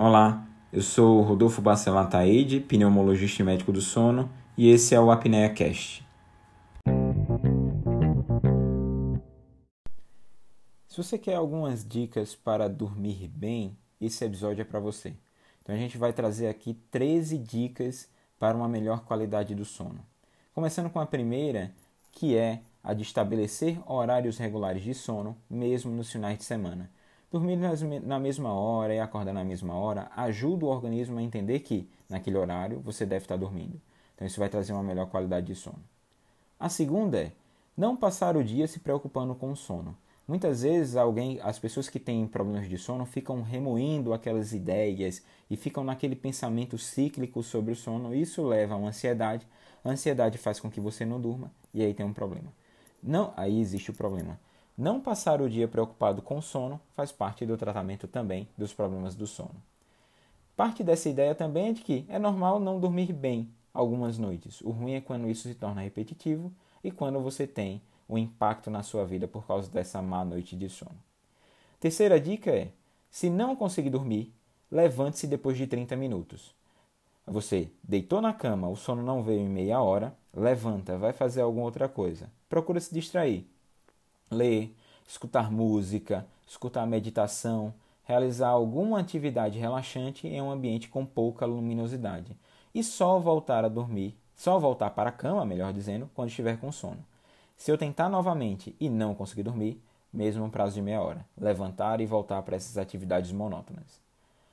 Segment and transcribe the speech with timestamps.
[0.00, 5.10] Olá, eu sou Rodolfo Bacelar Taide, pneumologista e médico do sono, e esse é o
[5.10, 6.06] Apnea Cast.
[10.86, 15.14] Se você quer algumas dicas para dormir bem, esse episódio é para você.
[15.60, 18.08] Então a gente vai trazer aqui 13 dicas
[18.38, 20.06] para uma melhor qualidade do sono.
[20.54, 21.72] Começando com a primeira,
[22.12, 26.88] que é a de estabelecer horários regulares de sono, mesmo nos finais de semana.
[27.30, 27.58] Dormir
[28.02, 32.38] na mesma hora e acordar na mesma hora ajuda o organismo a entender que, naquele
[32.38, 33.78] horário, você deve estar dormindo.
[34.14, 35.82] Então, isso vai trazer uma melhor qualidade de sono.
[36.58, 37.32] A segunda é
[37.76, 39.94] não passar o dia se preocupando com o sono.
[40.26, 45.56] Muitas vezes alguém, as pessoas que têm problemas de sono ficam remoendo aquelas ideias e
[45.56, 48.14] ficam naquele pensamento cíclico sobre o sono.
[48.14, 49.46] Isso leva a uma ansiedade.
[49.84, 52.52] A ansiedade faz com que você não durma e aí tem um problema.
[53.02, 54.38] Não, aí existe o problema.
[54.78, 59.16] Não passar o dia preocupado com o sono faz parte do tratamento também dos problemas
[59.16, 59.60] do sono.
[60.56, 64.60] Parte dessa ideia também é de que é normal não dormir bem algumas noites.
[64.60, 66.52] O ruim é quando isso se torna repetitivo
[66.84, 70.68] e quando você tem um impacto na sua vida por causa dessa má noite de
[70.68, 70.94] sono.
[71.80, 72.70] Terceira dica é:
[73.10, 74.32] se não conseguir dormir,
[74.70, 76.54] levante-se depois de 30 minutos.
[77.26, 81.64] Você deitou na cama, o sono não veio em meia hora, levanta, vai fazer alguma
[81.64, 82.30] outra coisa.
[82.48, 83.44] Procura se distrair
[84.30, 84.74] ler,
[85.06, 87.72] escutar música, escutar meditação,
[88.04, 92.36] realizar alguma atividade relaxante em um ambiente com pouca luminosidade
[92.74, 96.72] e só voltar a dormir, só voltar para a cama, melhor dizendo, quando estiver com
[96.72, 97.04] sono.
[97.56, 102.00] Se eu tentar novamente e não conseguir dormir, mesmo um prazo de meia hora, levantar
[102.00, 104.00] e voltar para essas atividades monótonas.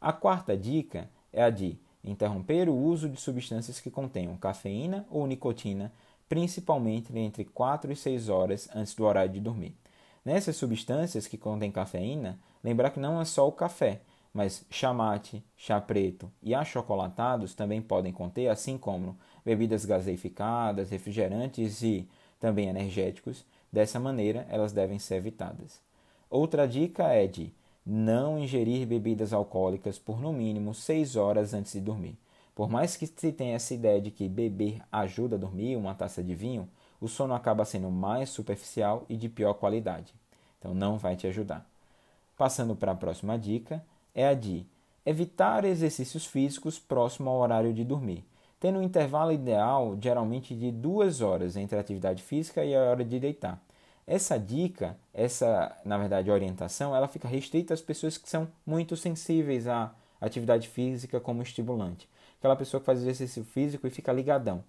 [0.00, 5.26] A quarta dica é a de interromper o uso de substâncias que contenham cafeína ou
[5.26, 5.92] nicotina
[6.28, 9.74] principalmente entre 4 e 6 horas antes do horário de dormir.
[10.24, 14.00] Nessas substâncias que contêm cafeína, lembrar que não é só o café,
[14.34, 22.08] mas chamate, chá preto e achocolatados também podem conter, assim como bebidas gaseificadas, refrigerantes e
[22.38, 23.44] também energéticos.
[23.72, 25.80] Dessa maneira, elas devem ser evitadas.
[26.28, 27.52] Outra dica é de
[27.84, 32.18] não ingerir bebidas alcoólicas por no mínimo 6 horas antes de dormir.
[32.56, 36.24] Por mais que se tenha essa ideia de que beber ajuda a dormir, uma taça
[36.24, 36.66] de vinho,
[36.98, 40.14] o sono acaba sendo mais superficial e de pior qualidade.
[40.58, 41.68] Então não vai te ajudar.
[42.34, 43.84] Passando para a próxima dica,
[44.14, 44.64] é a de
[45.04, 48.24] evitar exercícios físicos próximo ao horário de dormir,
[48.58, 53.04] tendo um intervalo ideal geralmente de duas horas entre a atividade física e a hora
[53.04, 53.62] de deitar.
[54.06, 59.68] Essa dica, essa, na verdade, orientação, ela fica restrita às pessoas que são muito sensíveis
[59.68, 62.08] à atividade física como estimulante
[62.46, 64.62] aquela pessoa que faz exercício físico e fica ligadão.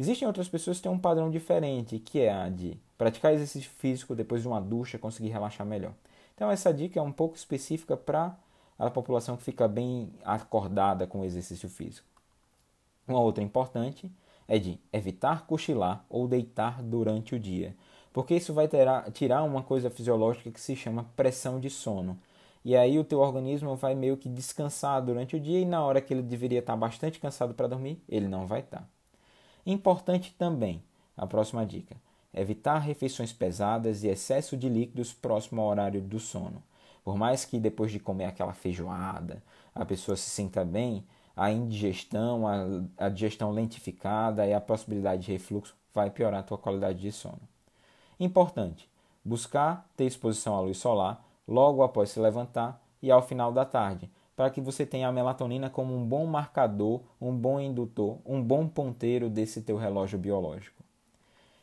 [0.00, 4.14] Existem outras pessoas que têm um padrão diferente, que é a de praticar exercício físico
[4.14, 5.92] depois de uma ducha, conseguir relaxar melhor.
[6.34, 8.36] Então essa dica é um pouco específica para
[8.78, 12.06] a população que fica bem acordada com o exercício físico.
[13.06, 14.10] Uma outra importante
[14.46, 17.74] é de evitar cochilar ou deitar durante o dia,
[18.12, 18.68] porque isso vai
[19.12, 22.18] tirar uma coisa fisiológica que se chama pressão de sono.
[22.64, 26.00] E aí o teu organismo vai meio que descansar durante o dia e na hora
[26.00, 28.88] que ele deveria estar bastante cansado para dormir, ele não vai estar.
[29.64, 30.82] Importante também,
[31.16, 31.96] a próxima dica,
[32.32, 36.62] evitar refeições pesadas e excesso de líquidos próximo ao horário do sono.
[37.04, 39.42] Por mais que depois de comer aquela feijoada
[39.74, 42.64] a pessoa se sinta bem, a indigestão, a,
[42.96, 47.40] a digestão lentificada e a possibilidade de refluxo vai piorar a tua qualidade de sono.
[48.18, 48.90] Importante,
[49.24, 54.10] buscar ter exposição à luz solar logo após se levantar e ao final da tarde,
[54.36, 58.68] para que você tenha a melatonina como um bom marcador, um bom indutor, um bom
[58.68, 60.84] ponteiro desse teu relógio biológico.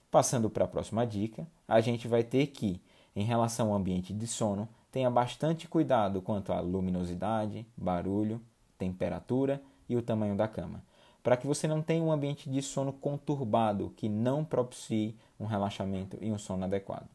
[0.09, 2.81] Passando para a próxima dica, a gente vai ter que,
[3.15, 8.41] em relação ao ambiente de sono, tenha bastante cuidado quanto à luminosidade, barulho,
[8.77, 10.83] temperatura e o tamanho da cama,
[11.21, 16.17] para que você não tenha um ambiente de sono conturbado que não propicie um relaxamento
[16.21, 17.14] e um sono adequado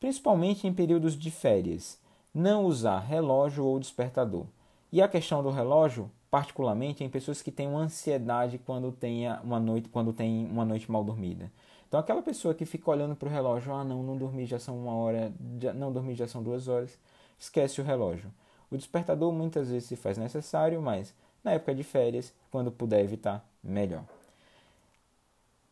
[0.00, 2.00] principalmente em períodos de férias,
[2.34, 4.46] não usar relógio ou despertador.
[4.90, 9.60] E a questão do relógio, particularmente em pessoas que têm uma ansiedade quando tem uma
[9.60, 11.52] noite, quando tem uma noite mal dormida.
[11.86, 14.78] Então aquela pessoa que fica olhando para o relógio, ah não, não dormi já são
[14.78, 16.98] uma hora, já, não dormi já são duas horas,
[17.38, 18.32] esquece o relógio.
[18.70, 21.12] O despertador muitas vezes se faz necessário, mas
[21.44, 24.04] na época de férias, quando puder evitar, melhor.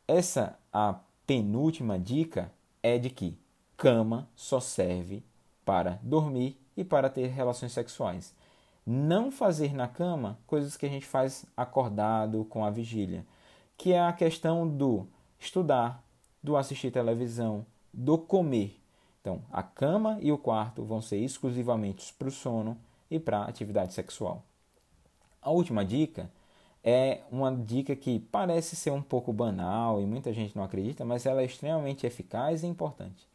[0.07, 2.51] Essa a penúltima dica
[2.83, 3.37] é de que
[3.79, 5.23] cama só serve
[5.65, 8.35] para dormir e para ter relações sexuais.
[8.85, 13.25] Não fazer na cama coisas que a gente faz acordado com a vigília,
[13.77, 15.07] que é a questão do
[15.39, 16.03] estudar,
[16.43, 17.65] do assistir televisão,
[17.95, 18.81] do comer.
[19.21, 22.77] Então, a cama e o quarto vão ser exclusivamente para o sono
[23.09, 24.43] e para a atividade sexual.
[25.41, 26.29] A última dica
[26.83, 31.27] é uma dica que parece ser um pouco banal e muita gente não acredita, mas
[31.27, 33.29] ela é extremamente eficaz e importante,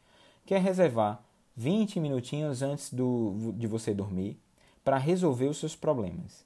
[0.44, 1.22] que é reservar
[1.56, 4.38] 20 minutinhos antes do, de você dormir
[4.82, 6.44] para resolver os seus problemas.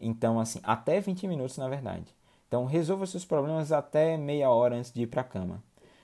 [0.00, 2.06] Então, assim, até 20 minutos na verdade.
[2.48, 5.62] Então, resolva seus problemas até meia hora antes de ir para a cama.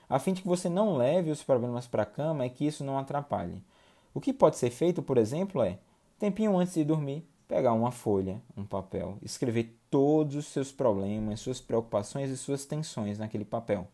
[0.09, 2.83] A fim de que você não leve os problemas para a cama e que isso
[2.83, 3.63] não atrapalhe.
[4.13, 5.79] O que pode ser feito, por exemplo, é,
[6.19, 11.61] tempinho antes de dormir, pegar uma folha, um papel, escrever todos os seus problemas, suas
[11.61, 13.87] preocupações e suas tensões naquele papel.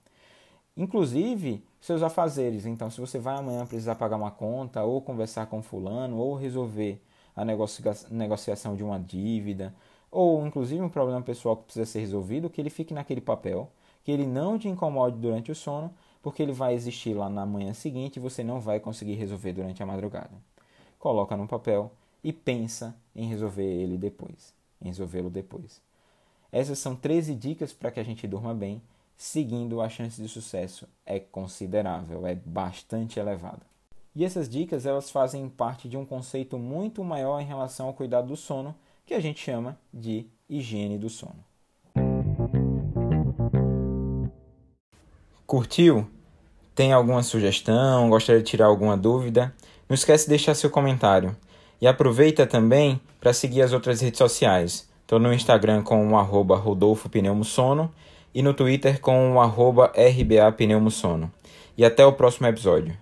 [0.77, 2.65] Inclusive seus afazeres.
[2.65, 7.01] Então, se você vai amanhã precisar pagar uma conta, ou conversar com fulano, ou resolver
[7.35, 9.74] a negociação de uma dívida,
[10.12, 13.69] ou inclusive um problema pessoal que precisa ser resolvido, que ele fique naquele papel,
[14.03, 17.74] que ele não te incomode durante o sono, porque ele vai existir lá na manhã
[17.74, 20.31] seguinte e você não vai conseguir resolver durante a madrugada.
[21.00, 21.91] Coloca no papel
[22.24, 25.81] e pensa em resolver ele depois, em resolvê-lo depois.
[26.51, 28.81] Essas são 13 dicas para que a gente durma bem,
[29.18, 33.66] seguindo a chance de sucesso é considerável, é bastante elevada.
[34.16, 38.28] E essas dicas elas fazem parte de um conceito muito maior em relação ao cuidado
[38.28, 38.75] do sono,
[39.06, 41.44] que a gente chama de higiene do sono.
[45.46, 46.08] Curtiu?
[46.75, 48.10] Tem alguma sugestão?
[48.10, 49.54] Gostaria de tirar alguma dúvida?
[49.90, 51.36] Não esquece de deixar seu comentário.
[51.80, 54.90] E aproveita também para seguir as outras redes sociais.
[55.02, 57.08] Estou no Instagram com o arroba Rodolfo
[58.38, 61.31] e no Twitter com o arroba RBA Pneumosono.
[61.75, 62.95] E até o próximo episódio.